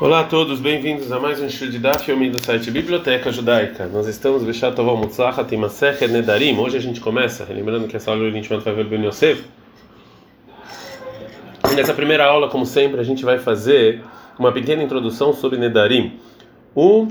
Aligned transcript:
Olá 0.00 0.20
a 0.20 0.24
todos, 0.24 0.60
bem-vindos 0.60 1.12
a 1.12 1.20
mais 1.20 1.42
um 1.42 1.46
estudo 1.46 1.72
de 1.72 1.78
Daf 1.78 2.10
Yomi 2.10 2.30
do 2.30 2.42
site 2.42 2.70
Biblioteca 2.70 3.30
Judaica. 3.30 3.86
Nós 3.86 4.06
estamos 4.06 4.42
Beshat 4.42 4.74
Mutzlachat 4.80 5.54
Masechet 5.58 6.10
Nedarim. 6.10 6.56
Hoje 6.58 6.78
a 6.78 6.80
gente 6.80 7.02
começa, 7.02 7.46
lembrando 7.50 7.86
que 7.86 7.94
essa 7.94 8.10
aula 8.10 8.26
a 8.26 8.30
gente 8.30 8.48
vai 8.48 8.74
ver 8.74 8.86
Ben 8.86 9.04
Yosef. 9.04 9.44
E 11.70 11.74
nessa 11.74 11.92
primeira 11.92 12.24
aula, 12.24 12.48
como 12.48 12.64
sempre, 12.64 12.98
a 12.98 13.02
gente 13.02 13.26
vai 13.26 13.38
fazer 13.38 14.00
uma 14.38 14.50
pequena 14.50 14.82
introdução 14.82 15.34
sobre 15.34 15.58
Nedarim. 15.58 16.14
O, 16.74 17.08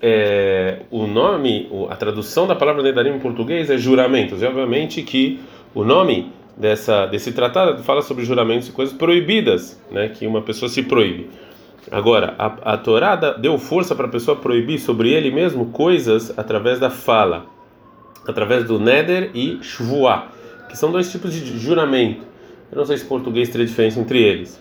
é, 0.00 0.82
o 0.88 1.08
nome, 1.08 1.68
a 1.90 1.96
tradução 1.96 2.46
da 2.46 2.54
palavra 2.54 2.80
Nedarim 2.80 3.16
em 3.16 3.18
português 3.18 3.68
é 3.70 3.76
juramentos. 3.76 4.40
E 4.40 4.46
obviamente 4.46 5.02
que 5.02 5.40
o 5.74 5.82
nome 5.82 6.30
dessa, 6.56 7.06
desse 7.06 7.32
tratado 7.32 7.82
fala 7.82 8.02
sobre 8.02 8.24
juramentos 8.24 8.68
e 8.68 8.70
coisas 8.70 8.94
proibidas, 8.94 9.82
né, 9.90 10.10
que 10.10 10.28
uma 10.28 10.42
pessoa 10.42 10.68
se 10.68 10.84
proíbe. 10.84 11.28
Agora, 11.90 12.34
a, 12.38 12.74
a 12.74 12.76
Torá 12.76 13.16
deu 13.16 13.58
força 13.58 13.94
para 13.94 14.06
a 14.06 14.10
pessoa 14.10 14.36
proibir 14.36 14.78
sobre 14.78 15.10
ele 15.10 15.30
mesmo 15.30 15.66
coisas 15.66 16.36
através 16.36 16.78
da 16.78 16.90
fala, 16.90 17.46
através 18.26 18.64
do 18.64 18.78
neder 18.78 19.30
e 19.34 19.58
shvuah, 19.62 20.28
que 20.68 20.76
são 20.76 20.90
dois 20.92 21.10
tipos 21.10 21.32
de 21.32 21.58
juramento. 21.58 22.22
Eu 22.70 22.78
não 22.78 22.84
sei 22.84 22.96
se 22.98 23.04
português 23.04 23.48
tem 23.48 23.64
diferença 23.64 23.98
entre 23.98 24.22
eles. 24.22 24.60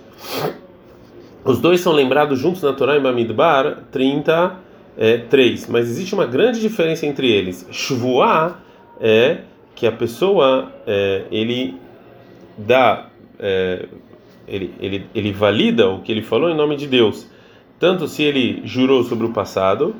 Os 1.44 1.59
dois 1.59 1.80
são 1.81 1.94
lembrados 1.94 2.39
juntos 2.39 2.61
na 2.63 2.73
Torá 2.73 2.97
em 2.97 3.02
Bamidbar 3.02 3.83
33, 3.91 5.67
mas 5.67 5.88
existe 5.89 6.13
uma 6.13 6.25
grande 6.25 6.59
diferença 6.59 7.05
entre 7.05 7.30
eles. 7.30 7.67
Shvuah 7.72 8.55
é 8.99 9.39
que 9.75 9.86
a 9.86 9.91
pessoa 9.91 10.72
é, 10.86 11.23
ele 11.31 11.77
dá 12.58 13.08
é, 13.39 13.86
ele, 14.49 14.73
ele, 14.80 15.05
ele 15.13 15.31
valida 15.31 15.89
o 15.89 16.02
que 16.02 16.12
ele 16.12 16.21
falou 16.21 16.49
em 16.49 16.55
nome 16.55 16.76
de 16.76 16.88
Deus, 16.88 17.30
tanto 17.80 18.08
se 18.08 18.23
ele 18.23 18.62
jurou 18.66 19.03
sobre 19.03 19.25
o 19.25 19.30
passado, 19.31 19.95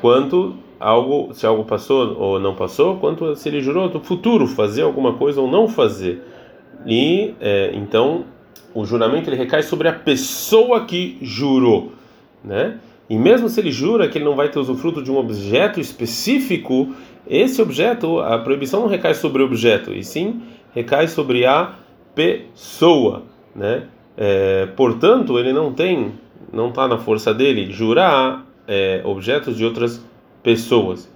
quanto 0.00 0.54
algo 0.78 1.32
se 1.32 1.46
algo 1.46 1.64
passou 1.64 2.16
ou 2.18 2.38
não 2.38 2.54
passou, 2.54 2.96
quanto 2.96 3.34
se 3.36 3.48
ele 3.48 3.60
jurou 3.60 3.88
do 3.88 4.00
futuro 4.00 4.46
fazer 4.46 4.82
alguma 4.82 5.14
coisa 5.14 5.40
ou 5.40 5.50
não 5.50 5.66
fazer. 5.66 6.22
E 6.86 7.34
é, 7.40 7.72
então 7.74 8.24
o 8.74 8.84
juramento 8.84 9.30
ele 9.30 9.36
recai 9.36 9.62
sobre 9.62 9.88
a 9.88 9.92
pessoa 9.92 10.84
que 10.84 11.16
jurou, 11.22 11.92
né? 12.44 12.78
E 13.08 13.16
mesmo 13.16 13.48
se 13.48 13.60
ele 13.60 13.70
jura 13.70 14.08
que 14.08 14.18
ele 14.18 14.24
não 14.24 14.34
vai 14.34 14.48
ter 14.48 14.58
usufruto 14.58 15.02
de 15.02 15.10
um 15.10 15.16
objeto 15.16 15.78
específico, 15.78 16.94
esse 17.26 17.60
objeto, 17.60 18.18
a 18.20 18.38
proibição 18.38 18.80
não 18.80 18.88
recai 18.88 19.14
sobre 19.14 19.42
o 19.42 19.46
objeto, 19.46 19.92
e 19.92 20.02
sim 20.02 20.42
recai 20.74 21.06
sobre 21.06 21.46
a 21.46 21.74
pessoa, 22.14 23.22
né? 23.54 23.88
É, 24.16 24.66
portanto, 24.76 25.38
ele 25.38 25.52
não 25.52 25.72
tem, 25.72 26.12
não 26.52 26.68
está 26.68 26.86
na 26.86 26.98
força 26.98 27.34
dele 27.34 27.70
jurar 27.72 28.46
é, 28.66 29.00
objetos 29.04 29.56
de 29.56 29.64
outras 29.64 30.04
pessoas. 30.42 31.10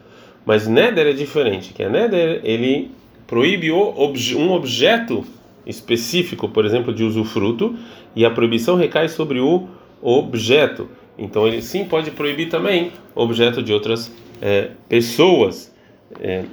Mas 0.45 0.67
Neder 0.67 1.07
é 1.07 1.13
diferente, 1.13 1.73
que 1.73 1.83
a 1.83 1.89
Neder 1.89 2.41
ele 2.43 2.91
proíbe 3.27 3.71
um 3.71 4.51
objeto 4.53 5.25
específico, 5.67 6.49
por 6.49 6.65
exemplo, 6.65 6.93
de 6.95 7.05
usufruto, 7.05 7.77
e 8.17 8.25
a 8.25 8.31
proibição 8.31 8.75
recai 8.75 9.09
sobre 9.09 9.39
o 9.39 9.69
objeto. 10.01 10.89
Então 11.19 11.47
ele 11.47 11.61
sim 11.61 11.85
pode 11.85 12.11
proibir 12.11 12.49
também 12.49 12.93
objeto 13.15 13.63
de 13.63 13.73
outras 13.73 14.11
é, 14.41 14.71
pessoas. 14.89 15.75
É, 16.21 16.45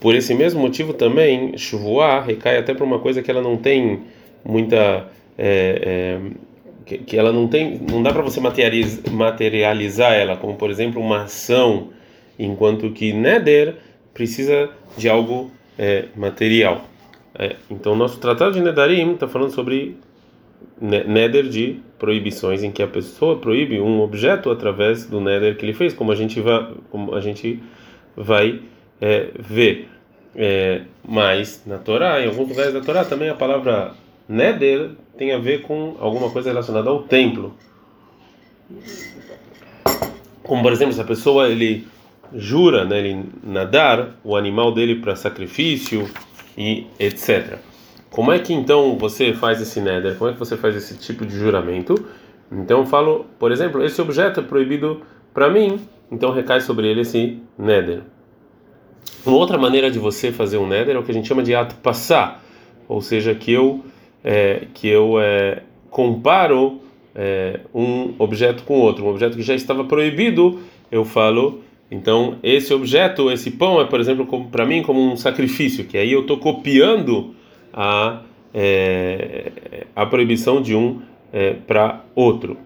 por 0.00 0.14
esse 0.14 0.32
mesmo 0.34 0.60
motivo 0.60 0.94
também, 0.94 1.58
chuvoar 1.58 2.24
recai 2.24 2.56
até 2.58 2.72
para 2.72 2.84
uma 2.84 3.00
coisa 3.00 3.20
que 3.20 3.30
ela 3.30 3.42
não 3.42 3.56
tem 3.56 4.02
muita 4.44 5.08
é, 5.38 5.80
é, 5.84 6.20
que, 6.84 6.98
que, 6.98 7.16
ela 7.16 7.32
não 7.32 7.46
tem, 7.46 7.78
não 7.78 8.02
dá 8.02 8.12
para 8.12 8.22
você 8.22 8.40
materializar, 8.40 9.12
materializar 9.12 10.12
ela, 10.12 10.36
como 10.36 10.56
por 10.56 10.68
exemplo 10.70 11.00
uma 11.00 11.22
ação, 11.22 11.90
enquanto 12.38 12.90
que 12.90 13.12
neder 13.12 13.76
precisa 14.12 14.68
de 14.96 15.08
algo 15.08 15.50
é, 15.78 16.06
material. 16.16 16.84
É, 17.38 17.54
então 17.70 17.94
nosso 17.94 18.18
tratado 18.18 18.52
de 18.52 18.60
nedarim 18.60 19.14
está 19.14 19.28
falando 19.28 19.52
sobre 19.52 19.96
neder 20.80 21.48
de 21.48 21.80
proibições 21.98 22.62
em 22.62 22.70
que 22.70 22.82
a 22.82 22.88
pessoa 22.88 23.38
proíbe 23.38 23.80
um 23.80 24.00
objeto 24.00 24.50
através 24.50 25.06
do 25.06 25.20
neder 25.20 25.56
que 25.56 25.64
ele 25.64 25.72
fez, 25.72 25.92
como 25.92 26.10
a 26.10 26.14
gente 26.14 26.40
vai, 26.40 26.68
como 26.90 27.14
a 27.14 27.20
gente 27.20 27.62
vai 28.16 28.60
é, 29.00 29.28
ver. 29.38 29.88
É, 30.34 30.82
mas 31.06 31.62
na 31.66 31.78
Torá, 31.78 32.20
em 32.20 32.26
alguns 32.26 32.48
lugares 32.48 32.72
da 32.72 32.80
Torá 32.80 33.04
também 33.04 33.28
a 33.28 33.34
palavra 33.34 33.94
neder 34.28 34.90
tem 35.16 35.32
a 35.32 35.38
ver 35.38 35.62
com 35.62 35.96
alguma 35.98 36.30
coisa 36.30 36.50
relacionada 36.50 36.90
ao 36.90 37.02
templo. 37.02 37.54
Como 40.42 40.62
por 40.62 40.72
exemplo, 40.72 40.92
se 40.92 41.00
a 41.00 41.04
pessoa 41.04 41.48
ele 41.48 41.86
jura, 42.34 42.84
né, 42.84 42.98
ele 42.98 43.24
nadar 43.42 44.16
o 44.22 44.36
animal 44.36 44.72
dele 44.72 44.96
para 44.96 45.16
sacrifício 45.16 46.08
e 46.56 46.86
etc. 46.98 47.58
Como 48.10 48.32
é 48.32 48.38
que 48.38 48.52
então 48.52 48.96
você 48.98 49.32
faz 49.32 49.60
esse 49.60 49.80
neder? 49.80 50.16
Como 50.16 50.30
é 50.30 50.32
que 50.32 50.38
você 50.38 50.56
faz 50.56 50.76
esse 50.76 50.96
tipo 50.98 51.24
de 51.24 51.36
juramento? 51.36 51.94
Então 52.50 52.80
eu 52.80 52.86
falo, 52.86 53.26
por 53.38 53.52
exemplo, 53.52 53.84
esse 53.84 54.00
objeto 54.00 54.40
é 54.40 54.42
proibido 54.42 55.02
para 55.34 55.50
mim, 55.50 55.80
então 56.10 56.32
recai 56.32 56.60
sobre 56.60 56.88
ele 56.88 57.02
esse 57.02 57.40
neder. 57.58 58.02
Uma 59.24 59.36
outra 59.36 59.58
maneira 59.58 59.90
de 59.90 59.98
você 59.98 60.32
fazer 60.32 60.58
um 60.58 60.66
neder 60.66 60.96
é 60.96 60.98
o 60.98 61.02
que 61.02 61.10
a 61.10 61.14
gente 61.14 61.28
chama 61.28 61.42
de 61.42 61.54
ato 61.54 61.74
passar, 61.76 62.42
ou 62.88 63.02
seja, 63.02 63.34
que 63.34 63.52
eu 63.52 63.84
é, 64.28 64.66
que 64.74 64.86
eu 64.86 65.18
é, 65.18 65.62
comparo 65.88 66.82
é, 67.14 67.60
um 67.74 68.14
objeto 68.18 68.62
com 68.62 68.74
outro, 68.74 69.06
um 69.06 69.08
objeto 69.08 69.38
que 69.38 69.42
já 69.42 69.54
estava 69.54 69.84
proibido, 69.84 70.60
eu 70.92 71.02
falo, 71.02 71.62
então 71.90 72.36
esse 72.42 72.74
objeto, 72.74 73.30
esse 73.30 73.50
pão 73.50 73.80
é, 73.80 73.86
por 73.86 73.98
exemplo, 73.98 74.26
para 74.52 74.66
mim 74.66 74.82
como 74.82 75.00
um 75.00 75.16
sacrifício, 75.16 75.86
que 75.86 75.96
aí 75.96 76.12
eu 76.12 76.20
estou 76.20 76.36
copiando 76.36 77.34
a 77.72 78.20
é, 78.52 79.50
a 79.96 80.04
proibição 80.04 80.60
de 80.60 80.74
um 80.74 81.00
é, 81.32 81.54
para 81.54 82.04
outro. 82.14 82.58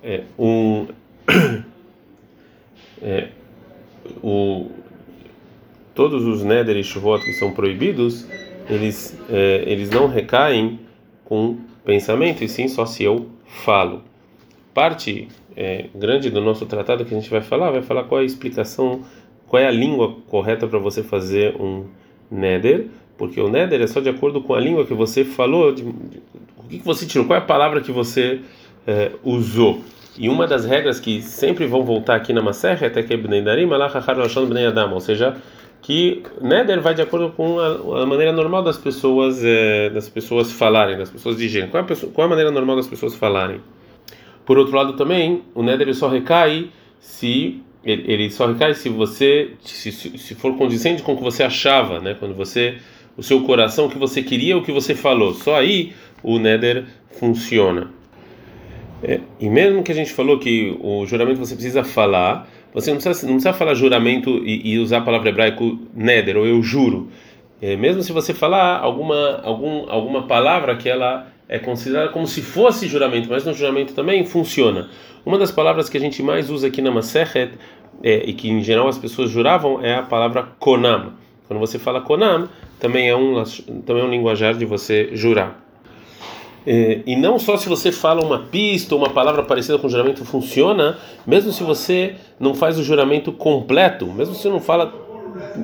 É, 0.00 0.22
um 0.38 0.86
o, 4.22 4.70
todos 5.92 6.24
os 6.24 6.44
neder 6.44 6.76
e 6.76 6.84
shuvot 6.84 7.24
que 7.24 7.32
são 7.32 7.50
proibidos 7.50 8.28
eles, 8.68 9.18
é, 9.30 9.64
eles 9.66 9.90
não 9.90 10.06
recaem 10.06 10.80
com 11.24 11.58
pensamento, 11.84 12.44
e 12.44 12.48
sim 12.48 12.68
só 12.68 12.84
se 12.84 13.04
eu 13.04 13.26
falo. 13.46 14.02
Parte 14.74 15.28
é, 15.56 15.86
grande 15.94 16.30
do 16.30 16.40
nosso 16.40 16.66
tratado 16.66 17.04
que 17.04 17.14
a 17.14 17.18
gente 17.18 17.30
vai 17.30 17.40
falar, 17.40 17.70
vai 17.70 17.82
falar 17.82 18.04
qual 18.04 18.20
é 18.20 18.22
a 18.22 18.26
explicação, 18.26 19.02
qual 19.46 19.62
é 19.62 19.66
a 19.66 19.70
língua 19.70 20.16
correta 20.28 20.66
para 20.66 20.78
você 20.78 21.02
fazer 21.02 21.56
um 21.60 21.84
neder, 22.30 22.86
porque 23.16 23.40
o 23.40 23.48
neder 23.48 23.80
é 23.80 23.86
só 23.86 24.00
de 24.00 24.08
acordo 24.08 24.40
com 24.40 24.54
a 24.54 24.60
língua 24.60 24.86
que 24.86 24.94
você 24.94 25.24
falou, 25.24 25.72
de, 25.72 25.82
de, 25.82 26.22
o 26.56 26.62
que, 26.68 26.78
que 26.78 26.84
você 26.84 27.06
tirou, 27.06 27.26
qual 27.26 27.38
é 27.38 27.42
a 27.42 27.44
palavra 27.44 27.80
que 27.80 27.90
você 27.90 28.40
é, 28.86 29.12
usou. 29.24 29.80
E 30.16 30.28
uma 30.28 30.46
das 30.46 30.64
regras 30.64 30.98
que 30.98 31.22
sempre 31.22 31.66
vão 31.66 31.84
voltar 31.84 32.16
aqui 32.16 32.32
na 32.32 32.42
Maserha 32.42 32.92
é 32.94 33.02
que 33.02 33.16
Bnei 33.16 33.40
Darim, 33.40 33.68
ou 34.92 35.00
seja, 35.00 35.36
que 35.82 36.22
Neder 36.40 36.80
vai 36.80 36.94
de 36.94 37.02
acordo 37.02 37.30
com 37.30 37.58
a, 37.58 38.02
a 38.02 38.06
maneira 38.06 38.32
normal 38.32 38.62
das 38.62 38.76
pessoas 38.76 39.42
é, 39.44 39.90
das 39.90 40.08
pessoas 40.08 40.52
falarem, 40.52 40.98
das 40.98 41.10
pessoas 41.10 41.36
dizerem. 41.36 41.68
Qual, 41.68 41.82
é 41.82 41.86
qual 41.86 42.24
é 42.24 42.26
a 42.26 42.28
maneira 42.28 42.50
normal 42.50 42.76
das 42.76 42.86
pessoas 42.86 43.14
falarem? 43.14 43.60
Por 44.44 44.58
outro 44.58 44.76
lado 44.76 44.94
também, 44.94 45.42
o 45.54 45.62
Neder 45.62 45.94
só 45.94 46.08
recai 46.08 46.70
se 47.00 47.62
ele 47.84 48.30
só 48.30 48.46
recai 48.46 48.74
se 48.74 48.88
você 48.88 49.52
se, 49.60 49.92
se 49.92 50.34
for 50.34 50.56
condizente 50.56 51.02
com 51.02 51.12
o 51.14 51.16
que 51.16 51.22
você 51.22 51.42
achava, 51.42 52.00
né? 52.00 52.16
Quando 52.18 52.34
você 52.34 52.78
o 53.16 53.22
seu 53.22 53.42
coração 53.42 53.86
o 53.86 53.90
que 53.90 53.98
você 53.98 54.22
queria, 54.22 54.56
o 54.56 54.62
que 54.62 54.72
você 54.72 54.94
falou. 54.94 55.34
Só 55.34 55.56
aí 55.56 55.92
o 56.22 56.38
Neder 56.38 56.84
funciona. 57.18 57.90
É, 59.02 59.20
e 59.38 59.48
mesmo 59.48 59.82
que 59.82 59.92
a 59.92 59.94
gente 59.94 60.12
falou 60.12 60.38
que 60.38 60.76
o 60.80 61.06
juramento 61.06 61.38
você 61.38 61.54
precisa 61.54 61.84
falar, 61.84 62.48
você 62.72 62.90
não 62.90 62.98
precisa, 62.98 63.26
não 63.26 63.34
precisa 63.34 63.52
falar 63.52 63.74
juramento 63.74 64.30
e, 64.44 64.74
e 64.74 64.78
usar 64.78 64.98
a 64.98 65.00
palavra 65.00 65.30
hebraica 65.30 65.64
neder, 65.94 66.36
ou 66.36 66.46
eu 66.46 66.62
juro. 66.62 67.08
É, 67.60 67.76
mesmo 67.76 68.02
se 68.02 68.12
você 68.12 68.32
falar 68.32 68.78
alguma, 68.78 69.40
algum, 69.42 69.90
alguma 69.90 70.26
palavra 70.26 70.76
que 70.76 70.88
ela 70.88 71.26
é 71.48 71.58
considerada 71.58 72.10
como 72.10 72.26
se 72.26 72.42
fosse 72.42 72.86
juramento, 72.86 73.28
mas 73.28 73.44
no 73.44 73.52
juramento 73.52 73.94
também 73.94 74.24
funciona. 74.24 74.88
Uma 75.24 75.38
das 75.38 75.50
palavras 75.50 75.88
que 75.88 75.96
a 75.96 76.00
gente 76.00 76.22
mais 76.22 76.50
usa 76.50 76.68
aqui 76.68 76.80
na 76.80 76.90
Masechet, 76.90 77.52
é, 78.02 78.22
e 78.24 78.32
que 78.32 78.48
em 78.48 78.62
geral 78.62 78.86
as 78.86 78.98
pessoas 78.98 79.30
juravam, 79.30 79.84
é 79.84 79.94
a 79.94 80.02
palavra 80.02 80.46
konam. 80.58 81.14
Quando 81.46 81.58
você 81.58 81.78
fala 81.78 82.00
konam, 82.00 82.48
também 82.78 83.08
é 83.08 83.16
um, 83.16 83.42
também 83.84 84.02
é 84.02 84.06
um 84.06 84.10
linguajar 84.10 84.54
de 84.54 84.64
você 84.64 85.10
jurar. 85.14 85.67
É, 86.70 87.00
e 87.06 87.16
não 87.16 87.38
só 87.38 87.56
se 87.56 87.66
você 87.66 87.90
fala 87.90 88.22
uma 88.22 88.40
pista 88.40 88.94
ou 88.94 89.00
uma 89.00 89.08
palavra 89.08 89.42
parecida 89.42 89.78
com 89.78 89.86
o 89.86 89.90
juramento 89.90 90.22
funciona, 90.22 90.98
mesmo 91.26 91.50
se 91.50 91.62
você 91.62 92.16
não 92.38 92.52
faz 92.52 92.78
o 92.78 92.82
juramento 92.82 93.32
completo, 93.32 94.04
mesmo 94.04 94.34
se 94.34 94.42
você 94.42 94.50
não 94.50 94.60
fala 94.60 94.92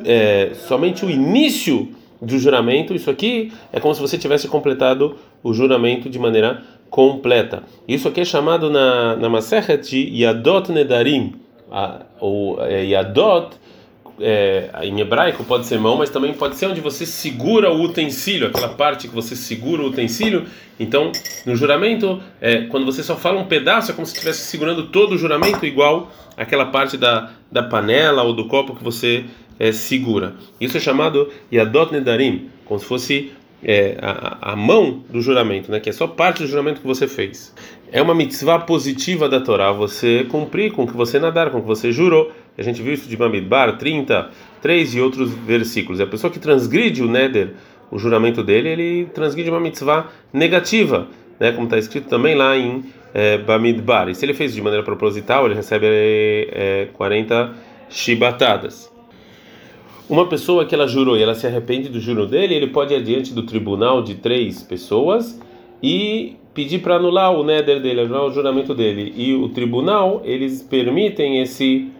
é, 0.02 0.52
somente 0.54 1.04
o 1.04 1.10
início 1.10 1.90
do 2.22 2.38
juramento, 2.38 2.94
isso 2.94 3.10
aqui 3.10 3.52
é 3.70 3.78
como 3.78 3.94
se 3.94 4.00
você 4.00 4.16
tivesse 4.16 4.48
completado 4.48 5.16
o 5.42 5.52
juramento 5.52 6.08
de 6.08 6.18
maneira 6.18 6.62
completa. 6.88 7.64
Isso 7.86 8.08
aqui 8.08 8.22
é 8.22 8.24
chamado 8.24 8.70
na, 8.70 9.14
na 9.16 9.28
Masechet 9.28 9.86
de 9.86 10.22
Yadot 10.22 10.72
Nedarim. 10.72 11.34
A, 11.70 12.00
o 12.18 12.56
é, 12.60 12.82
Yadot, 12.82 13.58
é, 14.20 14.70
em 14.82 15.00
hebraico, 15.00 15.44
pode 15.44 15.66
ser 15.66 15.78
mão, 15.78 15.96
mas 15.96 16.10
também 16.10 16.32
pode 16.32 16.56
ser 16.56 16.66
onde 16.66 16.80
você 16.80 17.04
segura 17.04 17.70
o 17.70 17.82
utensílio, 17.82 18.48
aquela 18.48 18.68
parte 18.68 19.08
que 19.08 19.14
você 19.14 19.34
segura 19.34 19.82
o 19.82 19.86
utensílio. 19.86 20.46
Então, 20.78 21.12
no 21.44 21.54
juramento, 21.56 22.22
é, 22.40 22.62
quando 22.62 22.86
você 22.86 23.02
só 23.02 23.16
fala 23.16 23.40
um 23.40 23.46
pedaço, 23.46 23.90
é 23.90 23.94
como 23.94 24.06
se 24.06 24.12
estivesse 24.12 24.40
segurando 24.42 24.86
todo 24.88 25.14
o 25.14 25.18
juramento, 25.18 25.64
igual 25.66 26.12
aquela 26.36 26.66
parte 26.66 26.96
da, 26.96 27.30
da 27.50 27.62
panela 27.62 28.22
ou 28.22 28.32
do 28.32 28.46
copo 28.46 28.74
que 28.74 28.82
você 28.82 29.24
é, 29.58 29.72
segura. 29.72 30.34
Isso 30.60 30.76
é 30.76 30.80
chamado 30.80 31.30
Yadot 31.52 31.92
Nedarim, 31.92 32.48
como 32.64 32.80
se 32.80 32.86
fosse 32.86 33.32
é, 33.62 33.96
a, 34.00 34.52
a, 34.52 34.56
mão 34.56 35.02
do 35.08 35.22
juramento, 35.22 35.70
né, 35.70 35.80
que 35.80 35.88
é 35.88 35.92
só 35.92 36.06
parte 36.06 36.42
do 36.42 36.46
juramento 36.46 36.80
que 36.80 36.86
você 36.86 37.08
fez. 37.08 37.54
É 37.90 38.02
uma 38.02 38.14
mitzvah 38.14 38.58
positiva 38.58 39.28
da 39.28 39.40
Torá 39.40 39.72
você 39.72 40.26
cumprir 40.28 40.72
com 40.72 40.82
o 40.82 40.86
que 40.86 40.96
você 40.96 41.18
nadar, 41.18 41.50
com 41.50 41.58
o 41.58 41.60
que 41.62 41.66
você 41.66 41.92
jurou. 41.92 42.32
A 42.56 42.62
gente 42.62 42.80
viu 42.82 42.94
isso 42.94 43.08
de 43.08 43.16
Bamidbar 43.16 43.76
33 43.78 44.94
e 44.94 45.00
outros 45.00 45.32
versículos. 45.32 46.00
A 46.00 46.06
pessoa 46.06 46.32
que 46.32 46.38
transgride 46.38 47.02
o 47.02 47.08
neder, 47.08 47.54
o 47.90 47.98
juramento 47.98 48.42
dele, 48.42 48.68
ele 48.68 49.06
transgride 49.12 49.50
uma 49.50 49.60
mitzvah 49.60 50.08
negativa, 50.32 51.08
né, 51.38 51.52
como 51.52 51.64
está 51.64 51.78
escrito 51.78 52.08
também 52.08 52.34
lá 52.34 52.56
em 52.56 52.84
é, 53.12 53.38
Bamidbar. 53.38 54.08
E 54.08 54.14
se 54.14 54.24
ele 54.24 54.34
fez 54.34 54.54
de 54.54 54.62
maneira 54.62 54.84
proposital, 54.84 55.46
ele 55.46 55.54
recebe 55.54 55.86
é, 55.86 56.88
40 56.92 57.52
chibatadas. 57.88 58.92
Uma 60.08 60.28
pessoa 60.28 60.66
que 60.66 60.74
ela 60.74 60.86
jurou 60.86 61.16
e 61.16 61.22
ela 61.22 61.34
se 61.34 61.46
arrepende 61.46 61.88
do 61.88 61.98
juro 61.98 62.26
dele, 62.26 62.54
ele 62.54 62.66
pode 62.66 62.92
ir 62.92 62.98
adiante 62.98 63.32
do 63.32 63.42
tribunal 63.44 64.02
de 64.02 64.16
três 64.16 64.62
pessoas 64.62 65.40
e 65.82 66.36
pedir 66.52 66.80
para 66.80 66.96
anular 66.96 67.32
o 67.32 67.42
neder 67.42 67.80
dele, 67.80 68.02
anular 68.02 68.24
o 68.24 68.30
juramento 68.30 68.74
dele. 68.74 69.12
E 69.16 69.34
o 69.34 69.48
tribunal, 69.48 70.20
eles 70.24 70.62
permitem 70.62 71.40
esse 71.40 71.90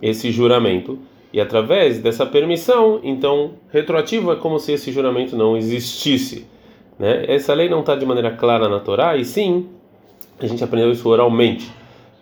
esse 0.00 0.30
juramento. 0.30 0.98
E 1.32 1.40
através 1.40 1.98
dessa 1.98 2.24
permissão, 2.24 3.00
então, 3.02 3.52
retroativo 3.70 4.32
é 4.32 4.36
como 4.36 4.58
se 4.58 4.72
esse 4.72 4.90
juramento 4.92 5.36
não 5.36 5.56
existisse. 5.56 6.46
Né? 6.98 7.24
Essa 7.28 7.52
lei 7.52 7.68
não 7.68 7.80
está 7.80 7.94
de 7.94 8.06
maneira 8.06 8.30
clara 8.30 8.68
na 8.68 8.80
Torá, 8.80 9.16
e 9.16 9.24
sim, 9.24 9.66
a 10.40 10.46
gente 10.46 10.62
aprendeu 10.62 10.90
isso 10.90 11.08
oralmente. 11.08 11.70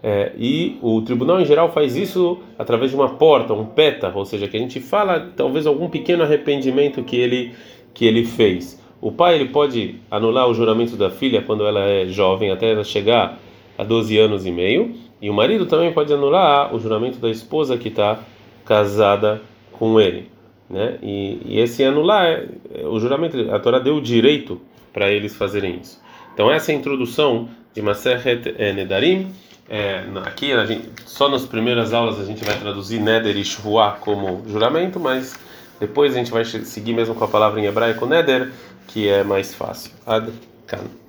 É, 0.02 0.32
e 0.38 0.76
o 0.82 1.00
tribunal 1.00 1.40
em 1.40 1.46
geral 1.46 1.72
faz 1.72 1.96
isso 1.96 2.38
através 2.58 2.90
de 2.90 2.96
uma 2.96 3.08
porta, 3.10 3.54
um 3.54 3.64
peta, 3.64 4.12
ou 4.14 4.26
seja, 4.26 4.46
que 4.46 4.56
a 4.56 4.60
gente 4.60 4.78
fala 4.78 5.32
talvez 5.34 5.66
algum 5.66 5.88
pequeno 5.88 6.22
arrependimento 6.22 7.02
que 7.02 7.16
ele 7.16 7.54
que 7.94 8.04
ele 8.04 8.24
fez. 8.24 8.78
O 9.00 9.10
pai 9.10 9.36
ele 9.36 9.46
pode 9.46 9.94
anular 10.10 10.48
o 10.48 10.52
juramento 10.52 10.96
da 10.96 11.10
filha 11.10 11.40
quando 11.40 11.66
ela 11.66 11.80
é 11.80 12.06
jovem, 12.06 12.50
até 12.50 12.72
ela 12.72 12.84
chegar 12.84 13.38
a 13.78 13.84
12 13.84 14.18
anos 14.18 14.44
e 14.44 14.50
meio, 14.50 14.94
e 15.24 15.30
o 15.30 15.32
marido 15.32 15.64
também 15.64 15.90
pode 15.90 16.12
anular 16.12 16.74
o 16.74 16.78
juramento 16.78 17.16
da 17.16 17.30
esposa 17.30 17.78
que 17.78 17.88
está 17.88 18.18
casada 18.62 19.40
com 19.72 19.98
ele, 19.98 20.30
né? 20.68 20.98
E, 21.02 21.40
e 21.46 21.60
esse 21.60 21.82
anular, 21.82 22.26
é, 22.26 22.86
o 22.86 23.00
juramento, 23.00 23.50
a 23.50 23.58
Torá 23.58 23.78
deu 23.78 23.96
o 23.96 24.02
direito 24.02 24.60
para 24.92 25.10
eles 25.10 25.34
fazerem 25.34 25.78
isso. 25.80 25.98
Então 26.34 26.50
essa 26.50 26.72
é 26.72 26.74
a 26.74 26.78
introdução 26.78 27.48
de 27.72 27.80
Maseret 27.80 28.52
Nedarim. 28.74 29.32
É, 29.66 30.04
aqui 30.26 30.48
gente, 30.66 30.90
só 31.06 31.26
nas 31.26 31.46
primeiras 31.46 31.94
aulas 31.94 32.20
a 32.20 32.24
gente 32.26 32.44
vai 32.44 32.58
traduzir 32.58 33.00
Neder 33.00 33.34
e 33.34 33.44
Shvuah 33.46 33.92
como 33.92 34.42
juramento, 34.46 35.00
mas 35.00 35.34
depois 35.80 36.14
a 36.14 36.18
gente 36.18 36.30
vai 36.30 36.44
seguir 36.44 36.92
mesmo 36.92 37.14
com 37.14 37.24
a 37.24 37.28
palavra 37.28 37.58
em 37.58 37.64
hebraico 37.64 38.04
Neder, 38.04 38.52
que 38.88 39.08
é 39.08 39.24
mais 39.24 39.54
fácil. 39.54 39.90
Ad 40.04 40.30
kan. 40.66 41.03